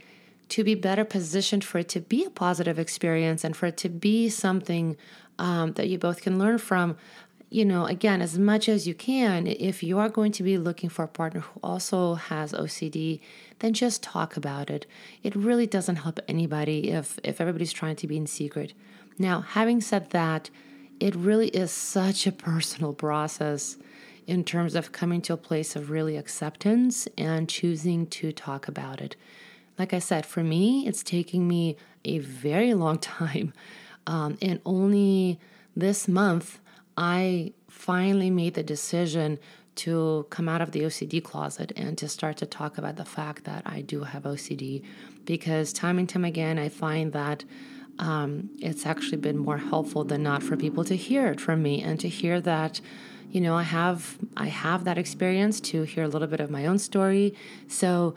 to 0.49 0.63
be 0.63 0.75
better 0.75 1.03
positioned 1.03 1.63
for 1.63 1.79
it 1.79 1.89
to 1.89 1.99
be 1.99 2.23
a 2.23 2.29
positive 2.29 2.79
experience 2.79 3.43
and 3.43 3.55
for 3.55 3.65
it 3.65 3.77
to 3.77 3.89
be 3.89 4.29
something 4.29 4.95
um, 5.39 5.73
that 5.73 5.87
you 5.87 5.97
both 5.97 6.21
can 6.21 6.39
learn 6.39 6.57
from, 6.57 6.97
you 7.49 7.63
know, 7.63 7.85
again, 7.85 8.21
as 8.21 8.37
much 8.37 8.67
as 8.67 8.87
you 8.87 8.93
can, 8.93 9.47
if 9.47 9.81
you 9.81 9.97
are 9.99 10.09
going 10.09 10.31
to 10.33 10.43
be 10.43 10.57
looking 10.57 10.89
for 10.89 11.03
a 11.03 11.07
partner 11.07 11.41
who 11.41 11.59
also 11.63 12.15
has 12.15 12.51
OCD, 12.51 13.19
then 13.59 13.73
just 13.73 14.03
talk 14.03 14.35
about 14.35 14.69
it. 14.69 14.85
It 15.23 15.35
really 15.35 15.67
doesn't 15.67 15.97
help 15.97 16.19
anybody 16.27 16.91
if 16.91 17.19
if 17.23 17.39
everybody's 17.39 17.73
trying 17.73 17.95
to 17.97 18.07
be 18.07 18.17
in 18.17 18.27
secret. 18.27 18.73
Now, 19.17 19.41
having 19.41 19.81
said 19.81 20.11
that, 20.11 20.49
it 20.99 21.15
really 21.15 21.47
is 21.49 21.71
such 21.71 22.27
a 22.27 22.31
personal 22.31 22.93
process 22.93 23.77
in 24.25 24.43
terms 24.43 24.75
of 24.75 24.91
coming 24.91 25.21
to 25.21 25.33
a 25.33 25.37
place 25.37 25.75
of 25.75 25.89
really 25.89 26.17
acceptance 26.17 27.07
and 27.17 27.47
choosing 27.47 28.07
to 28.07 28.31
talk 28.31 28.67
about 28.67 28.99
it. 28.99 29.15
Like 29.79 29.93
I 29.93 29.99
said, 29.99 30.25
for 30.25 30.43
me, 30.43 30.85
it's 30.87 31.01
taking 31.01 31.47
me 31.47 31.77
a 32.03 32.19
very 32.19 32.73
long 32.73 32.97
time. 32.99 33.53
Um, 34.07 34.37
and 34.41 34.59
only 34.65 35.39
this 35.75 36.07
month, 36.07 36.59
I 36.97 37.53
finally 37.69 38.31
made 38.31 38.55
the 38.55 38.63
decision 38.63 39.37
to 39.75 40.25
come 40.31 40.49
out 40.49 40.61
of 40.61 40.71
the 40.71 40.81
OCD 40.81 41.23
closet 41.23 41.71
and 41.75 41.95
to 41.99 42.09
start 42.09 42.37
to 42.37 42.47
talk 42.47 42.79
about 42.79 42.95
the 42.95 43.05
fact 43.05 43.43
that 43.43 43.61
I 43.65 43.81
do 43.81 44.03
have 44.03 44.23
OCD. 44.23 44.83
Because 45.25 45.71
time 45.71 45.99
and 45.99 46.09
time 46.09 46.25
again, 46.25 46.57
I 46.57 46.69
find 46.69 47.13
that 47.13 47.43
um, 47.99 48.49
it's 48.59 48.85
actually 48.85 49.17
been 49.17 49.37
more 49.37 49.57
helpful 49.57 50.03
than 50.03 50.23
not 50.23 50.41
for 50.41 50.55
people 50.55 50.83
to 50.85 50.95
hear 50.95 51.27
it 51.27 51.39
from 51.39 51.61
me 51.61 51.81
and 51.81 51.99
to 51.99 52.07
hear 52.07 52.39
that 52.41 52.79
you 53.31 53.41
know 53.41 53.55
i 53.55 53.63
have 53.63 54.17
i 54.37 54.47
have 54.47 54.83
that 54.83 54.97
experience 54.97 55.59
to 55.59 55.83
hear 55.83 56.03
a 56.03 56.07
little 56.07 56.27
bit 56.27 56.39
of 56.39 56.49
my 56.49 56.65
own 56.65 56.77
story 56.77 57.33
so 57.67 58.15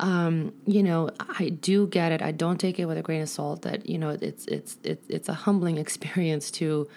um, 0.00 0.52
you 0.66 0.82
know 0.82 1.10
i 1.38 1.48
do 1.48 1.86
get 1.86 2.12
it 2.12 2.22
i 2.22 2.32
don't 2.32 2.58
take 2.58 2.78
it 2.78 2.86
with 2.86 2.98
a 2.98 3.02
grain 3.02 3.22
of 3.22 3.28
salt 3.28 3.62
that 3.62 3.88
you 3.88 3.98
know 3.98 4.10
it's 4.10 4.46
it's 4.46 4.76
it's, 4.82 5.06
it's 5.08 5.28
a 5.28 5.34
humbling 5.34 5.78
experience 5.86 6.50
to 6.50 6.88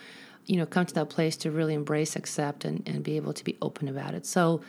you 0.45 0.57
know 0.57 0.65
come 0.65 0.85
to 0.85 0.93
that 0.93 1.09
place 1.09 1.35
to 1.35 1.51
really 1.51 1.73
embrace 1.73 2.15
accept 2.15 2.65
and, 2.65 2.87
and 2.87 3.03
be 3.03 3.15
able 3.15 3.33
to 3.33 3.43
be 3.43 3.57
open 3.61 3.87
about 3.87 4.13
it 4.13 4.25
so 4.25 4.61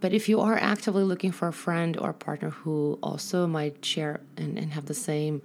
but 0.00 0.12
if 0.12 0.28
you 0.28 0.40
are 0.40 0.56
actively 0.56 1.02
looking 1.02 1.32
for 1.32 1.48
a 1.48 1.52
friend 1.52 1.96
or 1.96 2.10
a 2.10 2.14
partner 2.14 2.50
who 2.50 2.98
also 3.02 3.46
might 3.46 3.84
share 3.84 4.20
and, 4.36 4.58
and 4.58 4.72
have 4.72 4.86
the 4.86 4.94
same 4.94 5.42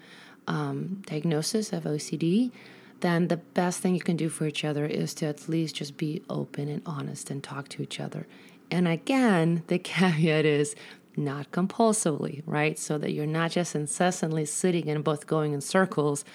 um, 0.47 1.01
diagnosis 1.07 1.73
of 1.73 1.83
OCD, 1.83 2.51
then 2.99 3.27
the 3.27 3.37
best 3.37 3.79
thing 3.79 3.95
you 3.95 4.01
can 4.01 4.15
do 4.15 4.29
for 4.29 4.45
each 4.45 4.63
other 4.63 4.85
is 4.85 5.13
to 5.15 5.25
at 5.25 5.49
least 5.49 5.75
just 5.75 5.97
be 5.97 6.21
open 6.29 6.69
and 6.69 6.81
honest 6.85 7.29
and 7.29 7.43
talk 7.43 7.67
to 7.69 7.81
each 7.81 7.99
other. 7.99 8.27
And 8.69 8.87
again, 8.87 9.63
the 9.67 9.79
caveat 9.79 10.45
is 10.45 10.75
not 11.15 11.51
compulsively, 11.51 12.41
right? 12.45 12.77
So 12.77 12.97
that 12.97 13.11
you're 13.11 13.25
not 13.25 13.51
just 13.51 13.75
incessantly 13.75 14.45
sitting 14.45 14.89
and 14.89 15.03
both 15.03 15.27
going 15.27 15.53
in 15.53 15.61
circles, 15.61 16.25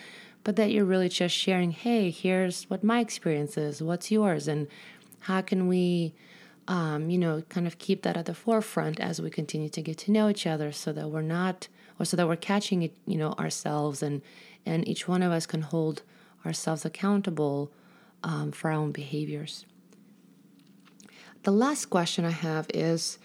but 0.45 0.57
that 0.57 0.71
you're 0.71 0.85
really 0.85 1.09
just 1.09 1.35
sharing, 1.35 1.73
hey, 1.73 2.11
here's 2.11 2.65
what 2.65 2.85
my 2.85 3.01
experience 3.01 3.57
is, 3.57 3.83
what's 3.83 4.11
yours, 4.11 4.49
and 4.49 4.69
how 5.21 5.41
can 5.41 5.67
we, 5.69 6.15
um, 6.69 7.11
you 7.11 7.19
know, 7.19 7.43
kind 7.49 7.67
of 7.67 7.79
keep 7.79 8.03
that 8.03 8.17
at 8.17 8.27
the 8.27 8.35
forefront 8.35 9.01
as 9.01 9.21
we 9.21 9.31
continue 9.31 9.69
to 9.69 9.83
get 9.83 9.99
to 9.99 10.13
know 10.13 10.29
each 10.29 10.47
other 10.47 10.73
so 10.73 10.93
that 10.93 11.11
we're 11.11 11.23
not 11.23 11.69
or 11.99 12.05
so 12.05 12.17
that 12.17 12.29
we're 12.29 12.37
catching 12.37 12.83
it, 12.83 12.97
you 13.07 13.19
know, 13.19 13.33
ourselves 13.33 14.03
and 14.03 14.23
and 14.65 14.87
each 14.87 15.09
one 15.09 15.23
of 15.23 15.33
us 15.33 15.47
can 15.47 15.63
hold 15.63 16.03
ourselves 16.45 16.85
accountable 16.85 17.73
um, 18.23 18.53
for 18.53 18.71
our 18.71 18.77
own 18.77 18.93
behaviors. 18.93 19.65
The 21.45 21.53
last 21.53 21.87
question 21.87 22.25
I 22.25 22.31
have 22.31 22.67
is 22.75 23.19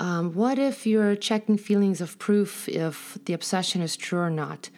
um, 0.00 0.32
what 0.32 0.58
if 0.58 0.86
you're 0.86 1.14
checking 1.14 1.58
feelings 1.58 2.00
of 2.00 2.18
proof 2.18 2.66
if 2.68 3.18
the 3.26 3.34
obsession 3.34 3.82
is 3.82 3.96
true 3.96 4.18
or 4.18 4.30
not? 4.30 4.70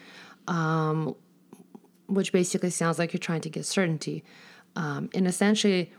Um, 0.49 1.14
which 2.09 2.33
basically 2.33 2.71
sounds 2.71 2.99
like 2.99 3.12
you're 3.12 3.21
trying 3.21 3.41
to 3.43 3.49
get 3.49 3.64
certainty. 3.64 4.25
Um, 4.75 5.11
and 5.14 5.29
essentially, 5.29 5.93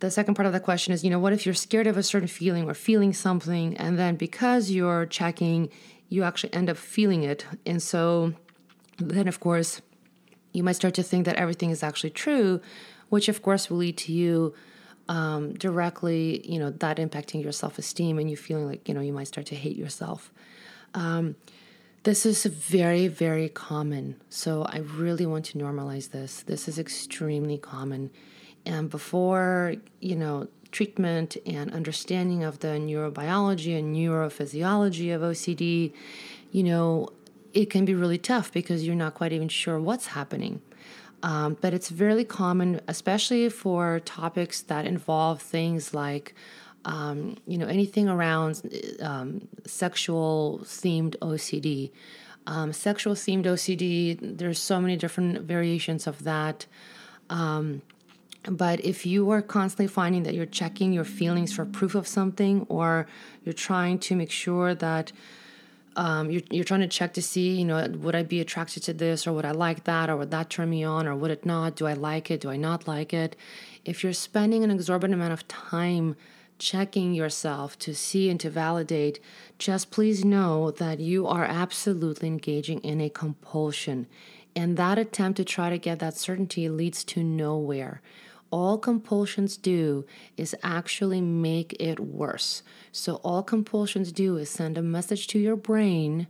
the 0.00 0.10
second 0.10 0.34
part 0.34 0.46
of 0.46 0.52
the 0.52 0.58
question 0.58 0.92
is 0.92 1.04
you 1.04 1.10
know, 1.10 1.20
what 1.20 1.32
if 1.32 1.46
you're 1.46 1.54
scared 1.54 1.86
of 1.86 1.96
a 1.96 2.02
certain 2.02 2.26
feeling 2.26 2.68
or 2.68 2.74
feeling 2.74 3.12
something, 3.12 3.76
and 3.76 3.96
then 3.96 4.16
because 4.16 4.72
you're 4.72 5.06
checking 5.06 5.70
you 6.08 6.24
actually 6.24 6.52
end 6.52 6.68
up 6.68 6.76
feeling 6.76 7.22
it. 7.22 7.46
And 7.64 7.80
so 7.80 8.34
then, 8.98 9.28
of 9.28 9.38
course, 9.38 9.82
you 10.52 10.62
might 10.62 10.76
start 10.76 10.94
to 10.94 11.02
think 11.02 11.26
that 11.26 11.36
everything 11.36 11.70
is 11.70 11.82
actually 11.82 12.10
true, 12.10 12.60
which 13.08 13.28
of 13.28 13.40
course 13.40 13.70
will 13.70 13.78
lead 13.78 13.96
to 13.98 14.12
you 14.12 14.52
um, 15.08 15.54
directly, 15.54 16.46
you 16.50 16.58
know, 16.58 16.70
that 16.70 16.96
impacting 16.96 17.42
your 17.42 17.52
self 17.52 17.78
esteem 17.78 18.18
and 18.18 18.30
you 18.30 18.36
feeling 18.36 18.66
like, 18.66 18.88
you 18.88 18.94
know, 18.94 19.00
you 19.00 19.12
might 19.12 19.28
start 19.28 19.46
to 19.48 19.54
hate 19.54 19.76
yourself. 19.76 20.32
Um, 20.94 21.36
this 22.04 22.26
is 22.26 22.44
very, 22.44 23.08
very 23.08 23.48
common. 23.48 24.20
So 24.28 24.64
I 24.64 24.78
really 24.78 25.26
want 25.26 25.46
to 25.46 25.58
normalize 25.58 26.10
this. 26.10 26.42
This 26.42 26.68
is 26.68 26.78
extremely 26.78 27.56
common. 27.56 28.10
And 28.66 28.90
before, 28.90 29.76
you 30.00 30.14
know, 30.14 30.48
treatment 30.70 31.36
and 31.46 31.72
understanding 31.72 32.42
of 32.42 32.58
the 32.58 32.68
neurobiology 32.68 33.78
and 33.78 33.94
neurophysiology 33.94 35.14
of 35.14 35.22
OCD, 35.22 35.92
you 36.50 36.62
know, 36.62 37.08
it 37.54 37.70
can 37.70 37.84
be 37.84 37.94
really 37.94 38.18
tough 38.18 38.52
because 38.52 38.84
you're 38.84 38.96
not 38.96 39.14
quite 39.14 39.32
even 39.32 39.48
sure 39.48 39.78
what's 39.78 40.08
happening. 40.08 40.60
Um, 41.24 41.56
but 41.58 41.72
it's 41.72 41.88
very 41.88 42.22
common, 42.22 42.82
especially 42.86 43.48
for 43.48 44.00
topics 44.00 44.60
that 44.60 44.84
involve 44.84 45.40
things 45.40 45.94
like, 45.94 46.34
um, 46.84 47.38
you 47.46 47.56
know, 47.56 47.66
anything 47.66 48.10
around 48.10 48.60
um, 49.00 49.48
sexual 49.66 50.60
themed 50.64 51.16
OCD. 51.20 51.90
Um, 52.46 52.74
sexual 52.74 53.14
themed 53.14 53.46
OCD, 53.46 54.18
there's 54.20 54.58
so 54.58 54.78
many 54.78 54.96
different 54.96 55.40
variations 55.40 56.06
of 56.06 56.24
that. 56.24 56.66
Um, 57.30 57.80
but 58.46 58.84
if 58.84 59.06
you 59.06 59.30
are 59.30 59.40
constantly 59.40 59.86
finding 59.86 60.24
that 60.24 60.34
you're 60.34 60.44
checking 60.44 60.92
your 60.92 61.04
feelings 61.04 61.54
for 61.54 61.64
proof 61.64 61.94
of 61.94 62.06
something, 62.06 62.66
or 62.68 63.06
you're 63.44 63.54
trying 63.54 63.98
to 64.00 64.14
make 64.14 64.30
sure 64.30 64.74
that 64.74 65.10
um, 65.96 66.30
you're, 66.30 66.42
you're 66.50 66.64
trying 66.64 66.80
to 66.80 66.88
check 66.88 67.14
to 67.14 67.22
see, 67.22 67.56
you 67.56 67.64
know, 67.64 67.86
would 67.88 68.14
I 68.14 68.22
be 68.22 68.40
attracted 68.40 68.82
to 68.84 68.92
this, 68.92 69.26
or 69.26 69.32
would 69.32 69.44
I 69.44 69.52
like 69.52 69.84
that, 69.84 70.10
or 70.10 70.16
would 70.16 70.30
that 70.30 70.50
turn 70.50 70.70
me 70.70 70.84
on, 70.84 71.06
or 71.06 71.14
would 71.14 71.30
it 71.30 71.46
not? 71.46 71.76
Do 71.76 71.86
I 71.86 71.92
like 71.94 72.30
it? 72.30 72.40
Do 72.40 72.50
I 72.50 72.56
not 72.56 72.88
like 72.88 73.12
it? 73.12 73.36
If 73.84 74.02
you're 74.02 74.12
spending 74.12 74.64
an 74.64 74.70
exorbitant 74.70 75.14
amount 75.14 75.32
of 75.32 75.46
time 75.48 76.16
checking 76.58 77.14
yourself 77.14 77.78
to 77.80 77.94
see 77.94 78.30
and 78.30 78.40
to 78.40 78.50
validate, 78.50 79.20
just 79.58 79.90
please 79.90 80.24
know 80.24 80.70
that 80.70 81.00
you 81.00 81.26
are 81.26 81.44
absolutely 81.44 82.28
engaging 82.28 82.80
in 82.80 83.00
a 83.00 83.10
compulsion. 83.10 84.06
And 84.56 84.76
that 84.76 84.98
attempt 84.98 85.36
to 85.38 85.44
try 85.44 85.68
to 85.70 85.78
get 85.78 85.98
that 85.98 86.16
certainty 86.16 86.68
leads 86.68 87.02
to 87.04 87.22
nowhere 87.24 88.00
all 88.50 88.78
compulsions 88.78 89.56
do 89.56 90.04
is 90.36 90.54
actually 90.62 91.20
make 91.20 91.74
it 91.80 91.98
worse. 92.00 92.62
So, 92.92 93.16
all 93.16 93.42
compulsions 93.42 94.12
do 94.12 94.36
is 94.36 94.48
send 94.50 94.78
a 94.78 94.82
message 94.82 95.26
to 95.28 95.38
your 95.38 95.56
brain 95.56 96.28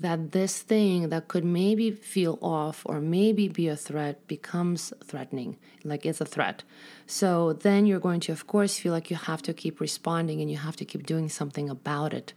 that 0.00 0.32
this 0.32 0.60
thing 0.60 1.10
that 1.10 1.28
could 1.28 1.44
maybe 1.44 1.90
feel 1.92 2.38
off 2.42 2.82
or 2.84 3.00
maybe 3.00 3.46
be 3.46 3.68
a 3.68 3.76
threat 3.76 4.26
becomes 4.26 4.92
threatening, 5.04 5.56
like 5.84 6.04
it's 6.04 6.20
a 6.20 6.24
threat. 6.24 6.64
So, 7.06 7.52
then 7.52 7.86
you're 7.86 8.00
going 8.00 8.20
to, 8.20 8.32
of 8.32 8.46
course, 8.46 8.78
feel 8.78 8.92
like 8.92 9.10
you 9.10 9.16
have 9.16 9.42
to 9.42 9.52
keep 9.52 9.80
responding 9.80 10.40
and 10.40 10.50
you 10.50 10.56
have 10.56 10.76
to 10.76 10.84
keep 10.84 11.06
doing 11.06 11.28
something 11.28 11.70
about 11.70 12.12
it. 12.12 12.32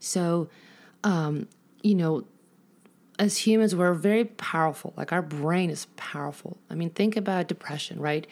So, 0.00 0.48
um, 1.04 1.48
you 1.82 1.94
know, 1.94 2.24
as 3.18 3.38
humans, 3.38 3.74
we're 3.74 3.94
very 3.94 4.24
powerful. 4.24 4.92
Like 4.96 5.12
our 5.12 5.22
brain 5.22 5.70
is 5.70 5.86
powerful. 5.96 6.58
I 6.70 6.74
mean, 6.74 6.90
think 6.90 7.16
about 7.16 7.48
depression, 7.48 8.00
right? 8.00 8.26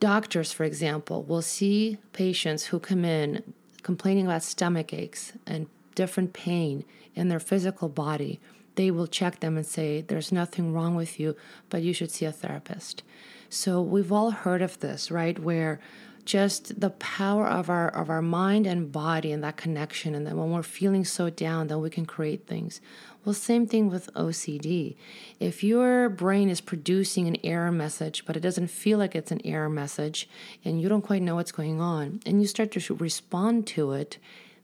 Doctors, 0.00 0.52
for 0.52 0.64
example, 0.64 1.22
will 1.22 1.42
see 1.42 1.98
patients 2.12 2.66
who 2.66 2.78
come 2.78 3.04
in 3.04 3.54
complaining 3.82 4.26
about 4.26 4.42
stomach 4.42 4.92
aches 4.92 5.32
and 5.46 5.66
different 5.94 6.32
pain 6.32 6.84
in 7.14 7.28
their 7.28 7.40
physical 7.40 7.88
body. 7.88 8.40
They 8.74 8.90
will 8.90 9.06
check 9.06 9.40
them 9.40 9.56
and 9.56 9.66
say, 9.66 10.00
There's 10.00 10.32
nothing 10.32 10.72
wrong 10.72 10.94
with 10.94 11.20
you, 11.20 11.36
but 11.68 11.82
you 11.82 11.92
should 11.92 12.10
see 12.10 12.24
a 12.24 12.32
therapist. 12.32 13.02
So 13.50 13.82
we've 13.82 14.10
all 14.10 14.30
heard 14.30 14.62
of 14.62 14.80
this, 14.80 15.10
right? 15.10 15.38
Where 15.38 15.78
just 16.24 16.80
the 16.80 16.90
power 16.90 17.46
of 17.46 17.68
our 17.68 17.88
of 17.88 18.08
our 18.08 18.22
mind 18.22 18.66
and 18.66 18.92
body 18.92 19.32
and 19.32 19.42
that 19.42 19.56
connection 19.56 20.14
and 20.14 20.26
then 20.26 20.36
when 20.36 20.50
we're 20.50 20.62
feeling 20.62 21.04
so 21.04 21.28
down 21.28 21.66
then 21.66 21.80
we 21.80 21.90
can 21.90 22.06
create 22.06 22.46
things 22.46 22.80
well, 23.24 23.34
same 23.34 23.68
thing 23.68 23.88
with 23.88 24.12
OCD. 24.14 24.96
If 25.38 25.62
your 25.62 26.08
brain 26.08 26.48
is 26.48 26.60
producing 26.60 27.28
an 27.28 27.36
error 27.44 27.70
message, 27.70 28.24
but 28.26 28.36
it 28.36 28.40
doesn't 28.40 28.68
feel 28.68 28.98
like 28.98 29.14
it's 29.14 29.30
an 29.30 29.40
error 29.44 29.68
message, 29.68 30.28
and 30.64 30.82
you 30.82 30.88
don't 30.88 31.02
quite 31.02 31.22
know 31.22 31.36
what's 31.36 31.52
going 31.52 31.80
on, 31.80 32.20
and 32.26 32.40
you 32.40 32.48
start 32.48 32.72
to 32.72 32.94
respond 32.94 33.68
to 33.68 33.92
it, 33.92 34.18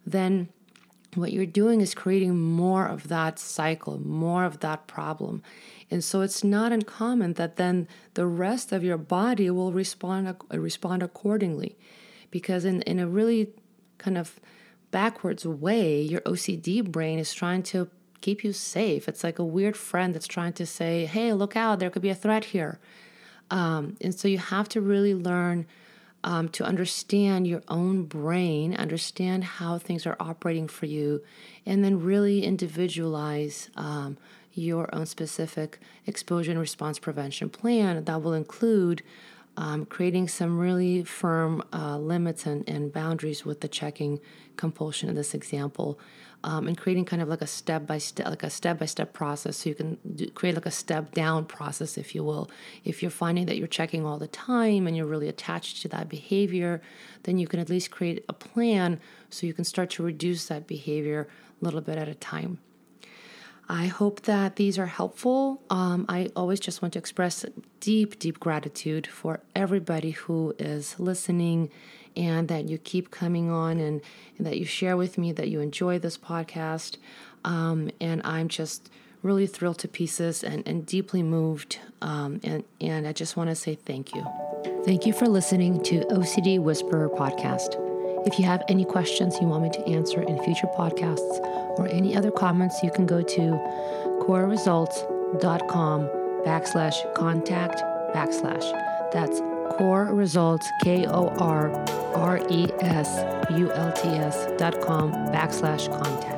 then 0.04 0.48
what 1.14 1.32
you're 1.32 1.46
doing 1.46 1.80
is 1.80 1.94
creating 1.94 2.36
more 2.36 2.86
of 2.86 3.08
that 3.08 3.38
cycle, 3.38 4.00
more 4.00 4.44
of 4.44 4.58
that 4.60 4.88
problem. 4.88 5.42
And 5.90 6.04
so 6.04 6.20
it's 6.20 6.44
not 6.44 6.72
uncommon 6.72 7.34
that 7.34 7.56
then 7.56 7.88
the 8.14 8.26
rest 8.26 8.72
of 8.72 8.84
your 8.84 8.98
body 8.98 9.50
will 9.50 9.72
respond 9.72 10.36
respond 10.50 11.02
accordingly. 11.02 11.76
Because 12.30 12.64
in, 12.64 12.82
in 12.82 12.98
a 12.98 13.08
really 13.08 13.50
kind 13.96 14.18
of 14.18 14.38
backwards 14.90 15.46
way, 15.46 16.00
your 16.02 16.20
OCD 16.22 16.84
brain 16.84 17.18
is 17.18 17.32
trying 17.32 17.62
to 17.64 17.88
keep 18.20 18.44
you 18.44 18.52
safe. 18.52 19.08
It's 19.08 19.24
like 19.24 19.38
a 19.38 19.44
weird 19.44 19.76
friend 19.76 20.14
that's 20.14 20.26
trying 20.26 20.52
to 20.54 20.66
say, 20.66 21.06
hey, 21.06 21.32
look 21.32 21.56
out, 21.56 21.78
there 21.78 21.90
could 21.90 22.02
be 22.02 22.10
a 22.10 22.14
threat 22.14 22.46
here. 22.46 22.78
Um, 23.50 23.96
and 24.00 24.14
so 24.14 24.28
you 24.28 24.38
have 24.38 24.68
to 24.70 24.80
really 24.80 25.14
learn 25.14 25.66
um, 26.24 26.48
to 26.50 26.64
understand 26.64 27.46
your 27.46 27.62
own 27.68 28.04
brain, 28.04 28.74
understand 28.74 29.44
how 29.44 29.78
things 29.78 30.06
are 30.06 30.16
operating 30.18 30.68
for 30.68 30.86
you, 30.86 31.22
and 31.64 31.84
then 31.84 32.02
really 32.02 32.44
individualize 32.44 33.70
um, 33.76 34.18
your 34.58 34.94
own 34.94 35.06
specific 35.06 35.78
exposure 36.06 36.50
and 36.50 36.60
response 36.60 36.98
prevention 36.98 37.48
plan 37.48 38.04
that 38.04 38.22
will 38.22 38.34
include 38.34 39.02
um, 39.56 39.86
creating 39.86 40.28
some 40.28 40.58
really 40.58 41.02
firm 41.02 41.62
uh, 41.72 41.98
limits 41.98 42.46
and, 42.46 42.68
and 42.68 42.92
boundaries 42.92 43.44
with 43.44 43.60
the 43.60 43.68
checking 43.68 44.20
compulsion 44.56 45.08
in 45.08 45.16
this 45.16 45.34
example 45.34 45.98
um, 46.44 46.68
and 46.68 46.78
creating 46.78 47.04
kind 47.04 47.20
of 47.20 47.28
like 47.28 47.42
a 47.42 47.46
step 47.46 47.86
by 47.86 47.98
step, 47.98 48.26
like 48.28 48.44
a 48.44 48.50
step 48.50 48.78
by 48.78 48.86
step 48.86 49.12
process. 49.12 49.56
So 49.56 49.68
you 49.68 49.74
can 49.74 49.98
do, 50.14 50.30
create 50.30 50.54
like 50.54 50.66
a 50.66 50.70
step 50.70 51.12
down 51.12 51.44
process, 51.44 51.98
if 51.98 52.14
you 52.14 52.22
will. 52.22 52.48
If 52.84 53.02
you're 53.02 53.10
finding 53.10 53.46
that 53.46 53.56
you're 53.56 53.66
checking 53.66 54.06
all 54.06 54.18
the 54.18 54.28
time 54.28 54.86
and 54.86 54.96
you're 54.96 55.06
really 55.06 55.28
attached 55.28 55.82
to 55.82 55.88
that 55.88 56.08
behavior, 56.08 56.80
then 57.24 57.38
you 57.38 57.48
can 57.48 57.58
at 57.58 57.68
least 57.68 57.90
create 57.90 58.24
a 58.28 58.32
plan 58.32 59.00
so 59.30 59.46
you 59.46 59.54
can 59.54 59.64
start 59.64 59.90
to 59.90 60.04
reduce 60.04 60.46
that 60.46 60.68
behavior 60.68 61.26
a 61.60 61.64
little 61.64 61.80
bit 61.80 61.98
at 61.98 62.08
a 62.08 62.14
time. 62.14 62.58
I 63.68 63.86
hope 63.86 64.22
that 64.22 64.56
these 64.56 64.78
are 64.78 64.86
helpful. 64.86 65.60
Um, 65.68 66.06
I 66.08 66.30
always 66.34 66.58
just 66.58 66.80
want 66.80 66.94
to 66.94 66.98
express 66.98 67.44
deep, 67.80 68.18
deep 68.18 68.40
gratitude 68.40 69.06
for 69.06 69.40
everybody 69.54 70.12
who 70.12 70.54
is 70.58 70.98
listening 70.98 71.70
and 72.16 72.48
that 72.48 72.68
you 72.68 72.78
keep 72.78 73.10
coming 73.10 73.50
on 73.50 73.78
and, 73.78 74.00
and 74.38 74.46
that 74.46 74.58
you 74.58 74.64
share 74.64 74.96
with 74.96 75.18
me 75.18 75.32
that 75.32 75.48
you 75.48 75.60
enjoy 75.60 75.98
this 75.98 76.16
podcast. 76.16 76.96
Um, 77.44 77.90
and 78.00 78.22
I'm 78.24 78.48
just 78.48 78.90
really 79.22 79.46
thrilled 79.46 79.78
to 79.80 79.88
pieces 79.88 80.42
and, 80.42 80.66
and 80.66 80.86
deeply 80.86 81.22
moved. 81.22 81.78
Um, 82.00 82.40
and, 82.42 82.64
and 82.80 83.06
I 83.06 83.12
just 83.12 83.36
want 83.36 83.50
to 83.50 83.54
say 83.54 83.74
thank 83.74 84.14
you. 84.14 84.24
Thank 84.84 85.04
you 85.04 85.12
for 85.12 85.26
listening 85.26 85.82
to 85.84 86.00
OCD 86.06 86.58
Whisperer 86.58 87.10
podcast. 87.10 87.84
If 88.26 88.38
you 88.38 88.46
have 88.46 88.62
any 88.68 88.86
questions 88.86 89.38
you 89.40 89.46
want 89.46 89.64
me 89.64 89.70
to 89.70 89.86
answer 89.86 90.22
in 90.22 90.42
future 90.42 90.68
podcasts 90.76 91.57
or 91.78 91.88
any 91.88 92.16
other 92.16 92.30
comments, 92.30 92.82
you 92.82 92.90
can 92.90 93.06
go 93.06 93.22
to 93.22 93.40
korresults.com 94.26 96.08
backslash 96.44 97.14
contact 97.14 97.82
backslash. 98.14 98.64
That's 99.12 99.40
core 99.76 100.06
results, 100.12 100.70
K 100.82 101.06
O 101.06 101.28
R 101.38 101.70
R 102.14 102.40
E 102.50 102.66
S 102.80 103.08
U 103.50 103.70
L 103.72 103.92
T 103.92 104.08
S 104.08 104.46
dot 104.58 104.80
com 104.80 105.12
backslash 105.12 105.88
contact. 106.02 106.37